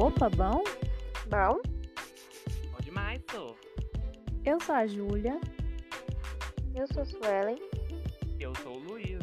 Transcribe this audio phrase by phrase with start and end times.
[0.00, 0.64] Opa, bom?
[1.28, 1.60] Bom?
[2.72, 3.54] Bom demais, sou.
[4.46, 5.38] Eu sou a Júlia
[6.74, 7.58] Eu sou Suelen.
[8.38, 9.18] Eu sou o Luiz.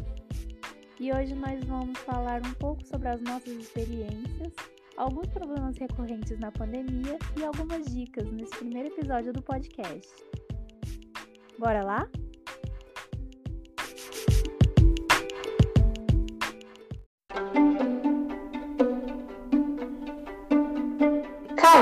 [0.99, 4.53] e hoje nós vamos falar um pouco sobre as nossas experiências,
[4.97, 10.13] alguns problemas recorrentes na pandemia e algumas dicas nesse primeiro episódio do podcast.
[11.57, 12.07] Bora lá?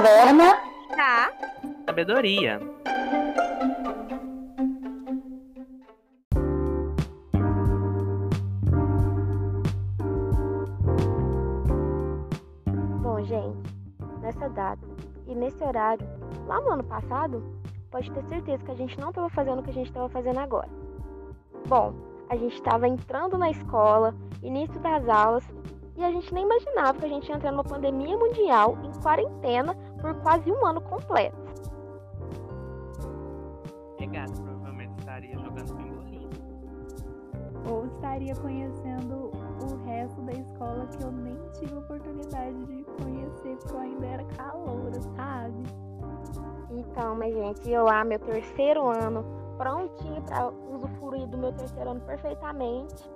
[0.06, 0.62] Caverna.
[0.96, 1.32] Tá.
[1.88, 2.60] Sabedoria.
[13.02, 13.58] Bom, gente,
[14.22, 14.78] nessa data
[15.26, 16.08] e nesse horário,
[16.46, 17.44] lá no ano passado,
[17.90, 20.38] pode ter certeza que a gente não estava fazendo o que a gente estava fazendo
[20.38, 20.70] agora.
[21.68, 21.96] Bom,
[22.30, 24.14] a gente estava entrando na escola,
[24.44, 25.44] início das aulas,
[25.98, 29.76] e a gente nem imaginava que a gente ia entrar numa pandemia mundial em quarentena
[30.06, 31.36] por quase um ano completo.
[33.98, 36.30] Pegada, provavelmente estaria jogando pimbolim.
[37.68, 39.32] Ou estaria conhecendo
[39.64, 44.24] o resto da escola que eu nem tive oportunidade de conhecer porque eu ainda era
[44.26, 45.64] caloura, sabe?
[46.70, 49.26] Então, mas gente, eu lá, meu terceiro ano,
[49.58, 53.10] prontinho para usufruir do meu terceiro ano perfeitamente.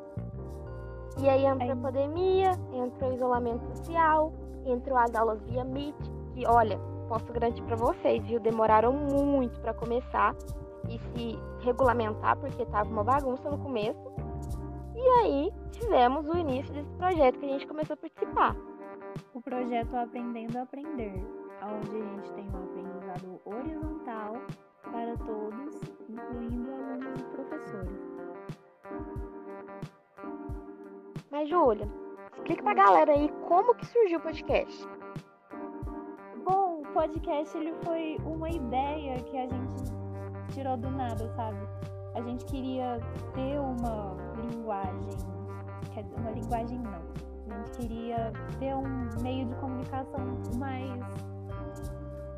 [1.20, 4.34] E aí entrou a Aí- pandemia, entrou o isolamento social,
[4.66, 5.96] entrou as aulas via Meet,
[6.40, 8.40] que olha, posso garantir para vocês, viu?
[8.40, 10.34] Demoraram muito para começar
[10.88, 14.00] e se regulamentar, porque tava uma bagunça no começo.
[14.96, 18.56] E aí tivemos o início desse projeto que a gente começou a participar.
[19.34, 21.26] O projeto Aprendendo a Aprender,
[21.62, 24.38] onde a gente tem um aprendizado horizontal
[24.84, 28.00] para todos, incluindo alunos e professores.
[31.30, 31.88] Mas, Júlia,
[32.38, 34.88] explica pra galera aí como que surgiu o podcast.
[37.00, 39.84] Podcast ele foi uma ideia que a gente
[40.54, 41.58] tirou do nada, sabe?
[42.14, 43.00] A gente queria
[43.34, 45.18] ter uma linguagem,
[46.18, 47.00] uma linguagem não.
[47.56, 50.20] A gente queria ter um meio de comunicação
[50.58, 50.92] mais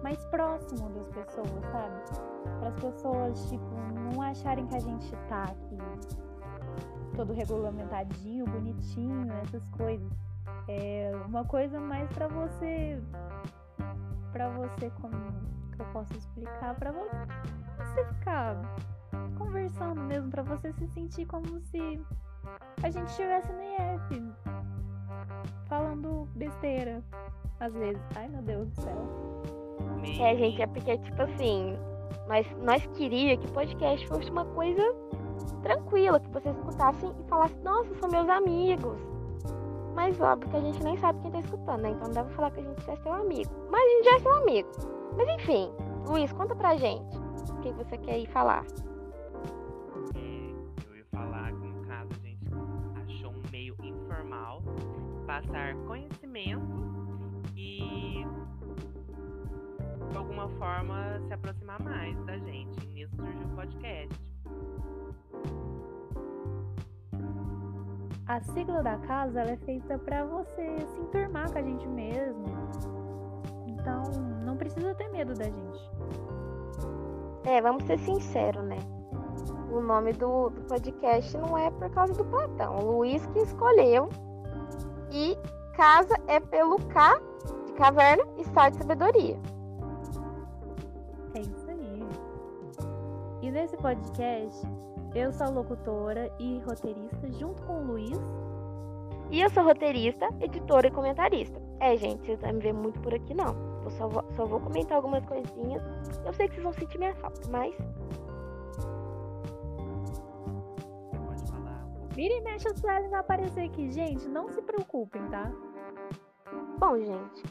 [0.03, 2.59] mais próximo das pessoas, sabe?
[2.59, 3.65] Para as pessoas, tipo,
[4.11, 5.79] não acharem que a gente tá aqui
[7.15, 10.11] todo regulamentadinho, bonitinho, essas coisas.
[10.67, 13.01] É uma coisa mais para você
[14.31, 15.15] para você como
[15.75, 18.57] que eu posso explicar para você, ficar
[19.37, 22.01] conversando mesmo para você se sentir como se
[22.83, 24.33] a gente estivesse no IF
[25.67, 27.03] falando besteira
[27.59, 28.01] às vezes.
[28.15, 29.41] Ai meu Deus do céu.
[30.19, 31.77] É, gente, é porque, tipo assim,
[32.27, 34.81] nós, nós queria que podcast fosse uma coisa
[35.61, 39.10] tranquila, que vocês escutassem e falassem, nossa, são meus amigos.
[39.95, 41.89] Mas óbvio que a gente nem sabe quem tá escutando, né?
[41.91, 43.51] Então não dá falar que a gente já é seu amigo.
[43.69, 44.69] Mas a gente já é seu amigo.
[45.17, 45.71] Mas enfim,
[46.07, 48.65] Luiz, conta pra gente o que você quer ir falar.
[50.15, 52.45] É, eu ia falar que no caso a gente
[53.05, 54.61] achou um meio informal
[55.27, 56.65] passar conhecimento
[57.55, 58.25] e
[60.09, 62.83] de alguma forma se aproximar mais da gente.
[62.83, 64.20] E nisso surgiu o podcast.
[68.31, 72.45] A sigla da casa ela é feita para você se enturmar com a gente mesmo.
[73.67, 74.03] Então,
[74.45, 75.91] não precisa ter medo da gente.
[77.43, 78.77] É, vamos ser sinceros, né?
[79.69, 82.77] O nome do, do podcast não é por causa do Platão.
[82.77, 84.07] O Luiz que escolheu.
[85.11, 85.37] E
[85.75, 87.19] casa é pelo K
[87.65, 89.37] de caverna e Sá de sabedoria.
[91.35, 92.07] É isso aí.
[93.41, 94.65] E nesse podcast,
[95.13, 98.17] eu sou locutora e roteirista junto com o Luiz.
[99.29, 101.61] E eu sou roteirista, editora e comentarista.
[101.79, 103.55] É, gente, vocês não vão me ver muito por aqui, não.
[103.83, 105.81] Eu só vou, só vou comentar algumas coisinhas.
[106.25, 107.75] Eu sei que vocês vão sentir minha falta, mas
[111.25, 112.13] Pode falar pouco.
[112.13, 113.89] Vira e mexe a Suelen vai aparecer aqui.
[113.91, 115.51] Gente, não se preocupem, tá?
[116.77, 117.43] Bom, gente,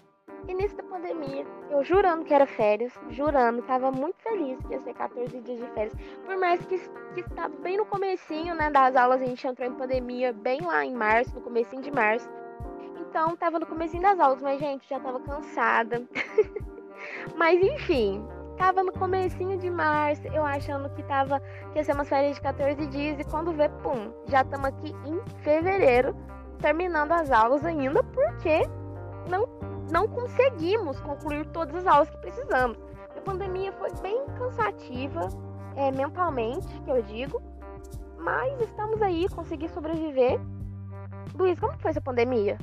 [0.48, 4.94] início da pandemia, eu jurando que era férias, jurando, tava muito feliz que ia ser
[4.94, 5.94] 14 dias de férias.
[6.24, 6.78] Por mais que,
[7.14, 10.84] que estava bem no comecinho, né, das aulas, a gente entrou em pandemia bem lá
[10.84, 12.28] em março, no comecinho de março.
[13.00, 16.02] Então, tava no comecinho das aulas, mas, gente, já tava cansada.
[17.34, 18.24] mas, enfim,
[18.56, 21.40] tava no comecinho de março, eu achando que tava,
[21.72, 24.94] que ia ser umas férias de 14 dias, e quando vê, pum, já estamos aqui
[25.04, 26.14] em fevereiro,
[26.60, 28.62] terminando as aulas ainda, porque
[29.28, 29.48] não,
[29.90, 32.78] não conseguimos concluir todas as aulas que precisamos.
[33.16, 35.28] A pandemia foi bem cansativa,
[35.76, 37.42] é, mentalmente, que eu digo,
[38.18, 40.40] mas estamos aí, consegui sobreviver.
[41.34, 42.58] Luiz, como foi essa pandemia?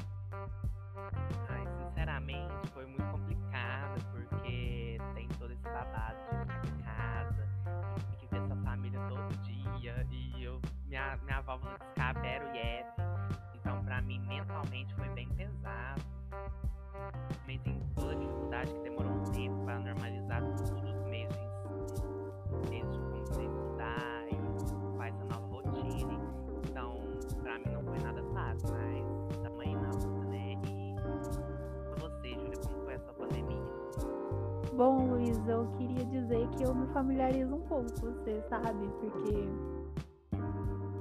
[34.77, 38.87] Bom, Luiz, eu queria dizer que eu me familiarizo um pouco com você, sabe?
[38.99, 39.49] Porque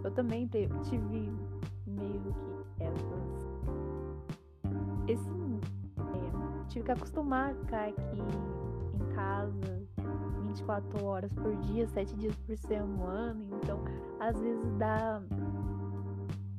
[0.03, 1.31] eu também te- tive
[1.87, 3.47] meio que essas.
[5.07, 5.29] Esse.
[5.29, 8.19] é, tive que acostumar a ficar aqui
[8.95, 9.83] em casa
[10.45, 13.39] 24 horas por dia, 7 dias por semana.
[13.63, 13.79] Então,
[14.19, 15.21] às vezes dá.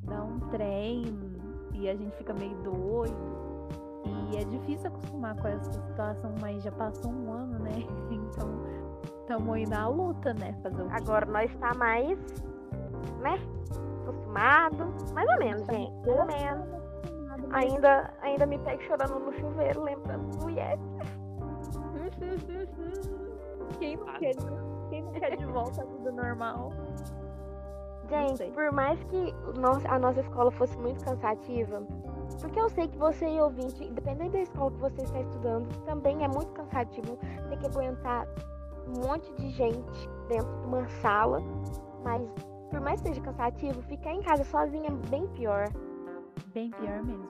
[0.03, 1.03] dá um trem
[1.73, 3.36] e a gente fica meio doido.
[4.31, 7.83] E é difícil acostumar com essa situação, mas já passou um ano, né?
[8.11, 8.49] Então,
[9.21, 10.53] estamos aí na luta, né?
[10.61, 10.91] Fazer o?
[10.91, 12.17] Agora nós tá mais,
[13.21, 13.39] né?
[14.01, 14.93] Acostumado.
[15.13, 15.91] Mais ou menos, gente.
[16.05, 16.77] Mais ou menos.
[17.51, 20.79] Ainda, ainda me pego chorando no chuveiro, lembrando do Yes.
[23.79, 24.33] Quem não quer,
[24.89, 26.71] quem não quer de volta à vida normal?
[28.09, 29.33] Gente, por mais que
[29.89, 31.81] a nossa escola fosse muito cansativa,
[32.39, 36.23] porque eu sei que você e ouvinte, independente da escola que você está estudando, também
[36.23, 37.17] é muito cansativo
[37.49, 38.25] ter que aguentar
[38.87, 41.41] um monte de gente dentro de uma sala,
[42.03, 42.21] mas
[42.69, 45.67] por mais que seja cansativo, ficar em casa sozinha é bem pior.
[46.53, 47.27] Bem pior mesmo.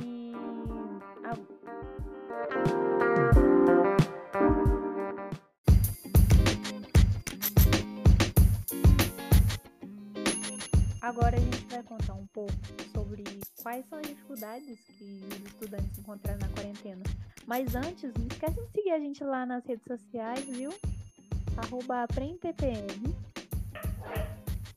[0.00, 0.32] E
[1.24, 2.81] a-
[11.92, 12.52] contar um pouco
[12.94, 13.22] sobre
[13.62, 17.02] quais são as dificuldades que os estudantes encontraram na quarentena.
[17.46, 20.70] Mas antes, não esquece de seguir a gente lá nas redes sociais, viu?
[21.56, 23.14] Arroba AprendTPM.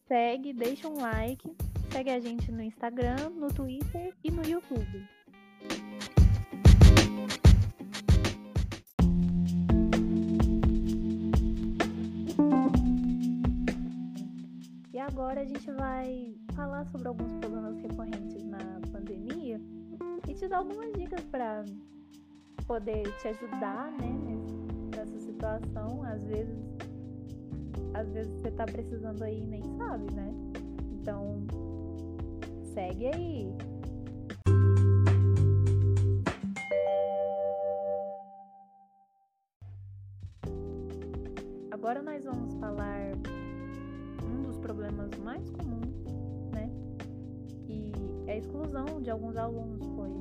[0.07, 1.55] Segue, deixa um like.
[1.89, 5.07] Segue a gente no Instagram, no Twitter e no YouTube.
[14.93, 19.59] E agora a gente vai falar sobre alguns problemas recorrentes na pandemia
[20.27, 21.63] e te dar algumas dicas para
[22.65, 24.15] poder te ajudar, né,
[24.95, 26.03] nessa situação.
[26.03, 26.57] Às vezes,
[27.93, 30.33] às vezes você tá precisando aí e nem sabe, né?
[30.93, 31.45] Então,
[32.73, 33.53] segue aí.
[41.71, 43.11] Agora nós vamos falar
[44.23, 46.03] um dos problemas mais comuns,
[48.27, 50.11] a exclusão de alguns alunos, pois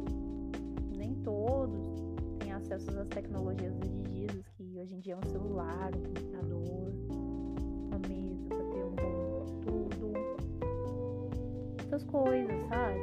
[0.96, 2.04] nem todos
[2.38, 6.92] têm acesso às tecnologias exigidas, que hoje em dia é um celular, um computador,
[7.88, 10.12] uma mesa para ter um bom estudo,
[11.80, 13.00] essas coisas, sabe?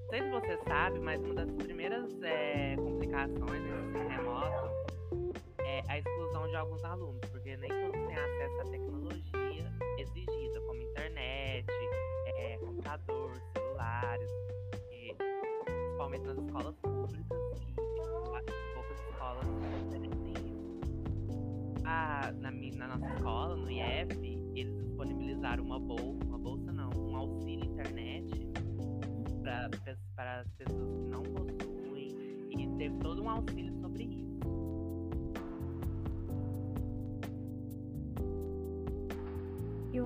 [0.00, 4.77] Não sei se você sabe, mas uma das primeiras é, complicações do ensino
[6.58, 11.66] alguns alunos, porque nem todos têm acesso à tecnologia exigida, como internet,
[12.26, 14.30] é, computador, celulares,
[14.90, 15.14] e,
[15.64, 17.72] principalmente nas escolas públicas, que
[18.74, 20.02] poucas escolas oferecem
[20.34, 21.82] isso.
[21.84, 27.16] Ah, na, na nossa escola, no IF, eles disponibilizaram uma bolsa, uma bolsa não, um
[27.16, 28.48] auxílio internet
[30.14, 32.08] para as pessoas que não possuem
[32.50, 33.77] e teve todo um auxílio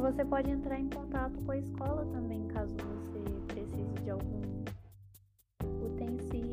[0.03, 4.43] você pode entrar em contato com a escola também, caso você precise de algum
[5.81, 6.51] utensílio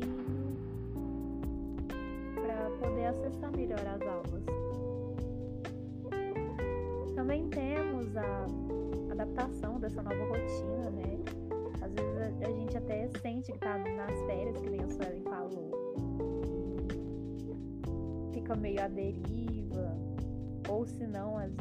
[2.36, 4.44] para poder acessar melhor as aulas.
[7.16, 8.46] Também temos a
[9.10, 11.18] adaptação dessa nova rotina, né?
[11.82, 15.72] Às vezes a, gente até sente que tá nas férias, que nem a Suelen falou.
[18.32, 19.98] Fica meio à deriva.
[20.68, 21.52] Ou se não, às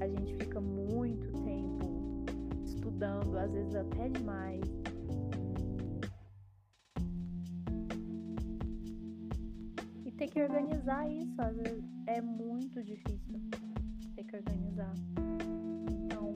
[0.00, 2.24] a gente fica muito tempo
[2.64, 4.62] estudando, às vezes até demais.
[10.04, 13.40] E ter que organizar isso, às vezes é muito difícil
[14.14, 14.94] ter que organizar.
[16.04, 16.34] Então,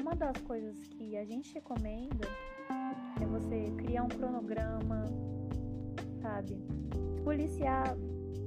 [0.00, 2.28] uma das coisas que a gente recomenda
[3.20, 5.06] é você criar um cronograma,
[6.22, 6.56] sabe?
[7.24, 7.96] Policiar,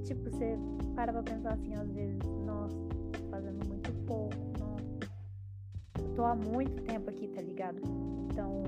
[0.04, 0.58] tipo, você
[0.94, 2.76] para pra pensar assim às vezes, nossa,
[3.12, 5.12] tô fazendo muito pouco, nossa.
[5.98, 7.80] Eu tô há muito tempo aqui, tá ligado?
[8.30, 8.64] Então.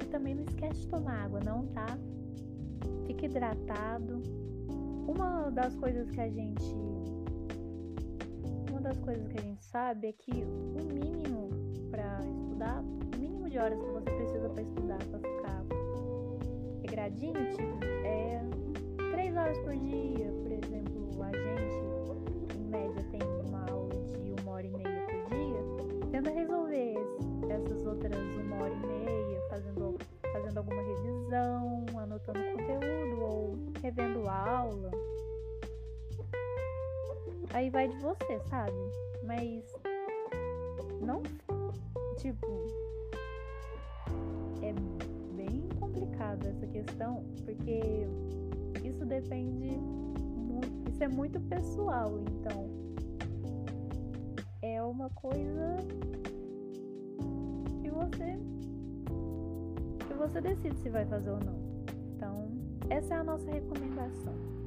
[0.00, 1.86] E também não esquece de tomar água, não, tá?
[3.06, 4.22] Fique hidratado.
[5.06, 6.64] Uma das coisas que a gente.
[8.70, 11.48] Uma das coisas que a gente sabe é que o mínimo
[11.90, 15.64] pra estudar, o mínimo de horas que você precisa pra estudar, pra ficar
[16.82, 18.40] regradinho, tipo, é
[19.28, 24.66] três horas por dia, por exemplo, a gente média tem uma aula de uma hora
[24.66, 26.94] e meia por dia, tenta resolver
[27.50, 29.98] essas outras uma hora e meia, fazendo,
[30.32, 34.90] fazendo alguma revisão, anotando conteúdo ou revendo a aula.
[37.52, 38.72] Aí vai de você, sabe?
[39.24, 39.62] Mas
[41.02, 41.22] não,
[42.16, 42.66] tipo,
[44.62, 44.72] é
[45.34, 48.06] bem complicado essa questão, porque
[49.08, 49.80] depende
[50.98, 52.68] isso é muito pessoal, então
[54.60, 55.76] é uma coisa
[57.80, 58.36] que você
[60.08, 61.56] que você decide se vai fazer ou não.
[62.16, 62.50] Então,
[62.90, 64.57] essa é a nossa recomendação.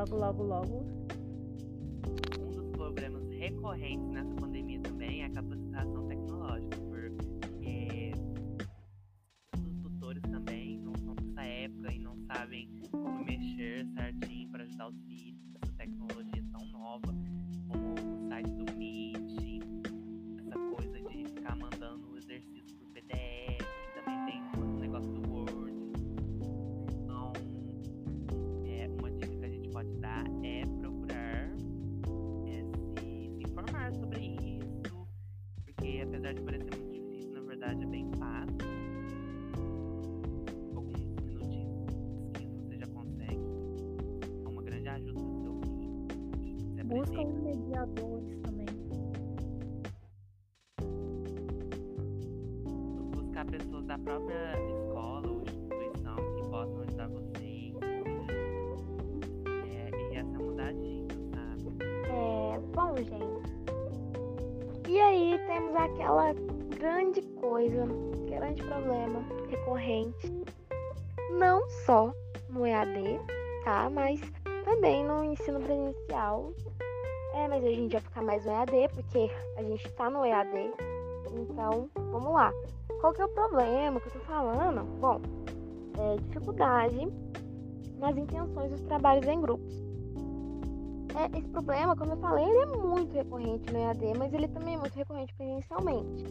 [0.00, 0.86] Logo, logo, logo.
[2.40, 6.78] Um dos problemas recorrentes nessa pandemia também é a capacitação tecnológica,
[46.90, 48.66] Se Busca aprender os mediadores também.
[53.14, 57.76] buscar pessoas da própria escola ou instituição que possam ajudar vocês.
[59.72, 61.62] É, e essa é dicas, sabe?
[62.10, 63.50] É, bom, gente.
[64.88, 66.34] E aí temos aquela
[66.76, 67.86] grande coisa,
[68.28, 70.26] grande problema recorrente,
[78.30, 80.72] mais no EAD, porque a gente tá no EAD.
[81.32, 82.52] Então, vamos lá.
[83.00, 84.84] Qual que é o problema que eu tô falando?
[85.00, 85.20] Bom,
[85.98, 87.08] é dificuldade
[87.98, 89.74] nas intenções dos trabalhos em grupos.
[91.16, 94.74] É, esse problema, como eu falei, ele é muito recorrente no EAD, mas ele também
[94.74, 96.24] é muito recorrente presencialmente.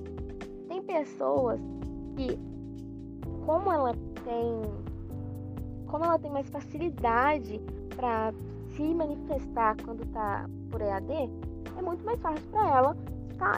[0.70, 1.60] Tem pessoas
[2.16, 2.40] que,
[3.46, 3.92] como ela
[4.24, 4.62] tem,
[5.88, 7.60] como ela tem mais facilidade
[7.94, 8.34] para
[8.70, 11.30] se manifestar quando tá por EAD,
[11.80, 12.98] é muito mais fácil para ela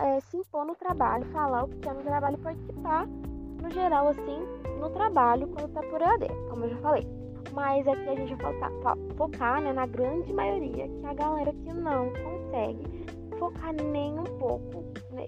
[0.03, 4.07] é, se impor no trabalho, falar o que quer no trabalho e participar, no geral,
[4.09, 4.39] assim,
[4.79, 7.07] no trabalho quando tá por EAD, como eu já falei.
[7.53, 11.13] Mas aqui a gente vai focar, fo- focar né, na grande maioria, que é a
[11.13, 13.05] galera que não consegue
[13.39, 15.27] focar nem um pouco, né,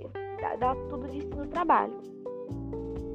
[0.59, 1.93] dá, tudo si no trabalho.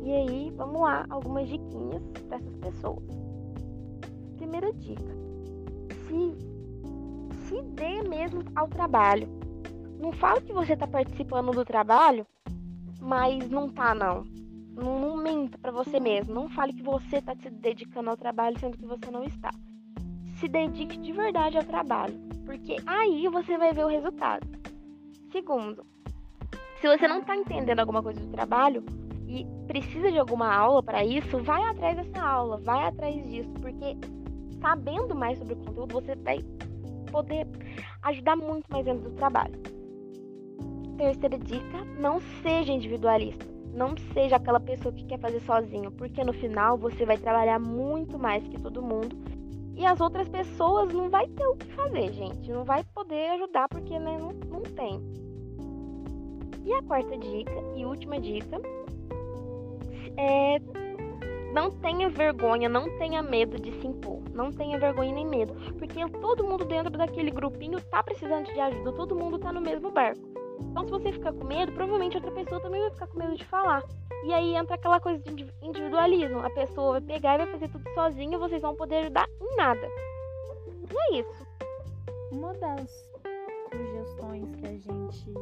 [0.03, 3.05] E aí, vamos lá, algumas diquinhas para essas pessoas.
[4.37, 5.15] Primeira dica:
[6.07, 6.37] se,
[7.47, 9.38] se dê mesmo ao trabalho.
[9.99, 12.27] Não fala que você tá participando do trabalho,
[13.01, 14.25] mas não tá, não.
[14.75, 16.33] Não, não minta pra você mesmo.
[16.33, 19.51] Não fale que você tá se dedicando ao trabalho, sendo que você não está.
[20.39, 22.15] Se dedique de verdade ao trabalho,
[22.47, 24.47] porque aí você vai ver o resultado.
[25.33, 25.85] Segundo,
[26.81, 28.85] se você não tá entendendo alguma coisa do trabalho
[29.27, 33.97] e precisa de alguma aula para isso, vai atrás dessa aula, vai atrás disso, porque
[34.61, 36.39] sabendo mais sobre o conteúdo, você vai
[37.11, 37.47] poder
[38.03, 39.78] ajudar muito mais dentro do trabalho.
[40.99, 43.47] Terceira dica: não seja individualista.
[43.73, 48.19] Não seja aquela pessoa que quer fazer sozinho, porque no final você vai trabalhar muito
[48.19, 49.17] mais que todo mundo
[49.77, 52.51] e as outras pessoas não vai ter o que fazer, gente.
[52.51, 55.01] Não vai poder ajudar porque né, não, não tem.
[56.65, 58.61] E a quarta dica e última dica
[60.17, 60.61] é
[61.53, 64.21] não tenha vergonha, não tenha medo de se impor.
[64.35, 65.55] Não tenha vergonha nem medo.
[65.79, 69.93] Porque todo mundo dentro daquele grupinho tá precisando de ajuda, todo mundo tá no mesmo
[69.93, 70.38] barco.
[70.61, 73.45] Então, se você ficar com medo, provavelmente outra pessoa também vai ficar com medo de
[73.45, 73.83] falar.
[74.25, 76.41] E aí entra aquela coisa de indiv- individualismo.
[76.41, 79.89] A pessoa vai pegar e vai fazer tudo sozinha vocês vão poder ajudar em nada.
[80.91, 81.47] E é isso.
[82.33, 83.09] Uma das
[83.71, 85.35] sugestões que a gente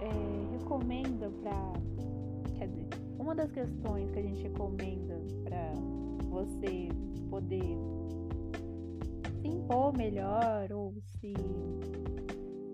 [0.00, 1.72] é, recomenda para.
[2.58, 2.88] Quer dizer,
[3.18, 5.72] uma das questões que a gente recomenda para
[6.28, 6.88] você
[7.30, 7.76] poder
[9.40, 11.34] se impor melhor ou se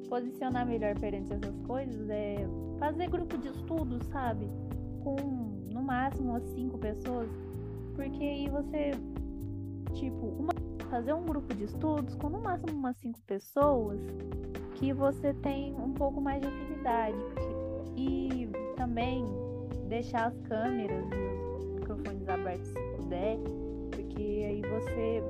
[0.08, 2.46] posicionar melhor perante essas coisas é
[2.78, 4.48] fazer grupo de estudo, sabe?
[5.02, 5.16] Com
[5.72, 7.28] no máximo umas cinco pessoas,
[7.94, 8.92] porque aí você,
[9.94, 10.52] tipo, uma,
[10.90, 14.00] fazer um grupo de estudos com no máximo umas cinco pessoas
[14.74, 17.16] que você tem um pouco mais de afinidade.
[17.34, 19.24] Porque, e também
[19.88, 23.38] deixar as câmeras e os microfones abertos se puder,
[23.90, 25.22] porque aí você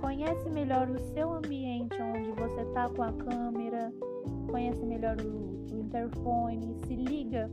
[0.00, 3.73] conhece melhor o seu ambiente onde você tá com a câmera,
[4.54, 7.50] conhece melhor o, o interfone, se liga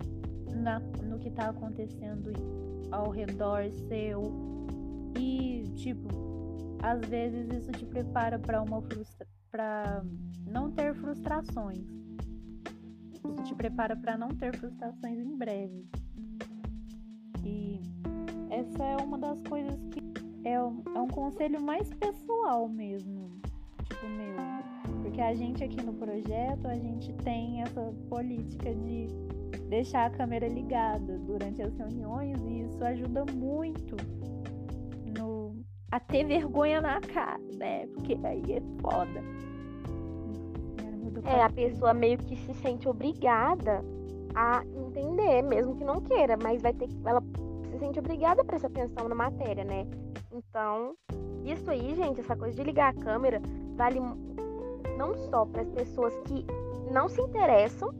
[0.53, 2.31] na, no que tá acontecendo
[2.91, 4.21] ao redor seu.
[5.19, 6.07] E tipo
[6.83, 10.03] às vezes isso te prepara para uma frustra para
[10.45, 11.87] não ter frustrações.
[13.15, 15.87] Isso te prepara para não ter frustrações em breve.
[17.43, 17.81] E
[18.51, 20.01] essa é uma das coisas que
[20.47, 23.20] é um, é um conselho mais pessoal mesmo
[25.21, 29.07] porque a gente aqui no projeto a gente tem essa política de
[29.69, 33.95] deixar a câmera ligada durante as reuniões e isso ajuda muito
[35.15, 37.85] no a ter vergonha na cara, né?
[37.87, 39.21] Porque aí é foda.
[41.25, 43.83] É, a pessoa meio que se sente obrigada
[44.33, 47.21] a entender, mesmo que não queira, mas vai ter que ela
[47.69, 49.85] se sente obrigada a prestar atenção na matéria, né?
[50.31, 50.95] Então,
[51.45, 53.39] isso aí, gente, essa coisa de ligar a câmera
[53.75, 53.99] vale
[55.01, 56.45] não só para as pessoas que
[56.91, 57.91] não se interessam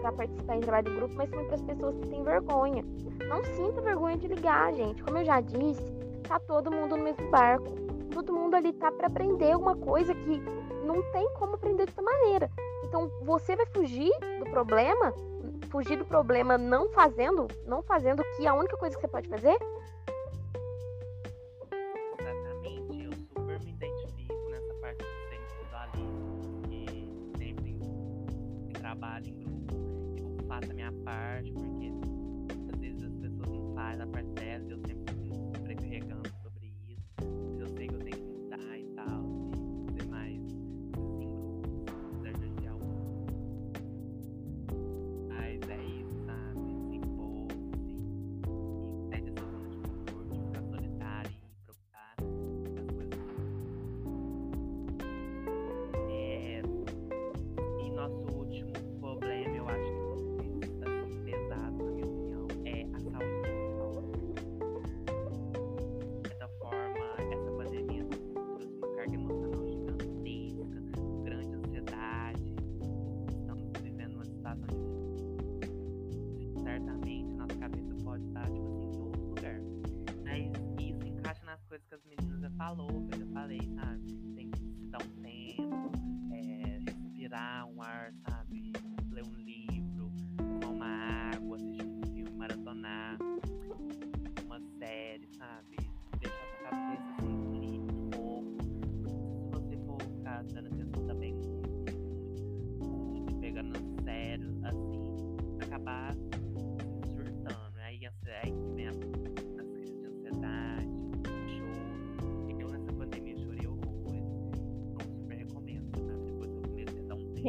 [0.00, 2.84] para participar em trabalho de grupo, mas também para as pessoas que têm vergonha.
[3.28, 5.02] Não sinta vergonha de ligar, gente.
[5.02, 5.82] Como eu já disse,
[6.26, 7.68] tá todo mundo no mesmo barco.
[8.12, 10.40] Todo mundo ali tá para aprender uma coisa que
[10.84, 12.50] não tem como aprender de outra maneira.
[12.84, 15.12] Então, você vai fugir do problema,
[15.68, 19.56] fugir do problema não fazendo, não fazendo que a única coisa que você pode fazer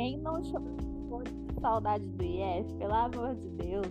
[0.02, 3.86] Quem não chorou de saudade do IF, pelo amor de Deus.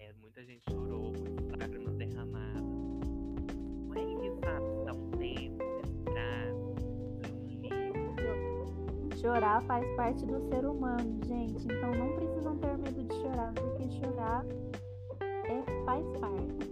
[0.00, 2.64] É, muita gente chorou, muitas lágrimas derramadas.
[3.94, 4.66] É isso, sabe?
[4.84, 6.46] Dar um tempo, respirar,
[7.22, 9.16] ler um livro.
[9.16, 11.64] Chorar faz parte do ser humano, gente.
[11.66, 14.44] Então não precisam ter medo de chorar, porque chorar
[15.20, 16.68] é, faz parte.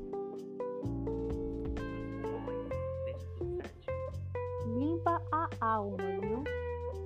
[4.67, 6.43] Limpa a alma, viu?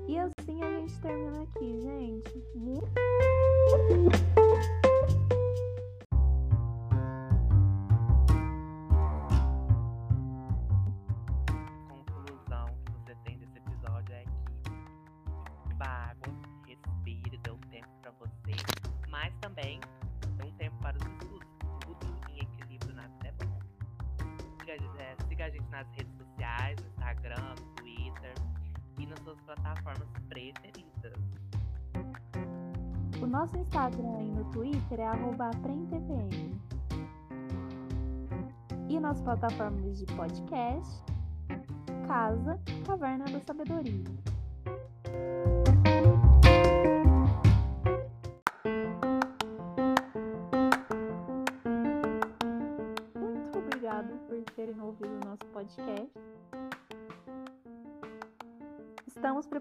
[0.09, 2.45] E assim a gente termina aqui, gente.
[2.55, 2.87] Muito
[29.57, 31.21] plataformas preferidas.
[33.21, 36.57] O nosso Instagram e no Twitter é aprendtpm.
[38.89, 41.03] E nas plataformas de podcast,
[42.07, 44.05] Casa Caverna da Sabedoria.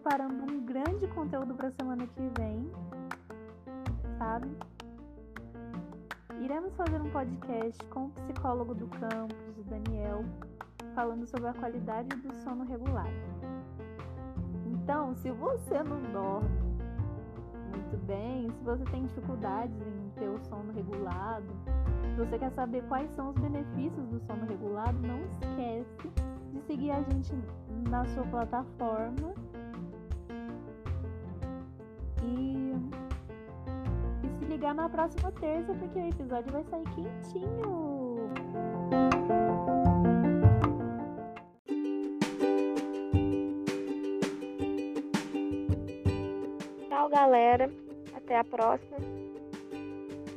[0.05, 2.69] Preparando um grande conteúdo para a semana que vem,
[4.19, 4.55] sabe?
[6.39, 10.23] Iremos fazer um podcast com o psicólogo do campus, o Daniel,
[10.93, 13.09] falando sobre a qualidade do sono regular.
[14.67, 16.49] Então, se você não dorme
[17.71, 21.47] muito bem, se você tem dificuldades em ter o sono regulado,
[22.11, 26.11] se você quer saber quais são os benefícios do sono regulado, não esquece
[26.53, 27.33] de seguir a gente
[27.89, 29.33] na sua plataforma
[32.25, 32.73] e,
[34.25, 38.29] e se ligar na próxima terça, porque o episódio vai sair quentinho.
[46.89, 47.69] Tchau, galera.
[48.15, 48.97] Até a próxima.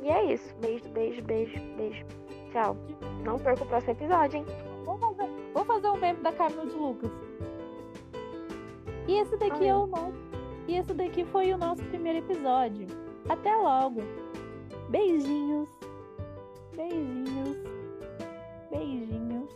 [0.01, 0.55] E é isso.
[0.61, 2.05] Beijo, beijo, beijo, beijo.
[2.51, 2.75] Tchau.
[3.23, 4.45] Não perca o próximo episódio, hein?
[4.85, 7.11] Vou fazer, vou fazer um meme da Carmen de Lucas.
[9.07, 10.38] E esse daqui é o nosso.
[10.69, 12.85] E esse daqui foi o nosso primeiro episódio.
[13.27, 14.03] Até logo.
[14.89, 15.67] Beijinhos.
[16.75, 17.57] Beijinhos.
[18.69, 19.49] Beijinhos.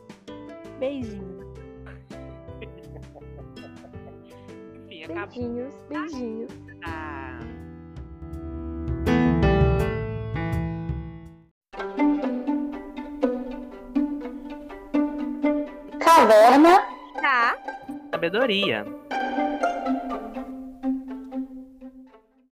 [0.80, 1.46] Beijinhos.
[4.90, 5.28] Enfim, acabou.
[5.28, 6.52] Beijinhos, beijinhos.
[6.84, 7.40] Ah,
[16.00, 16.94] Caverna
[18.12, 18.86] sabedoria.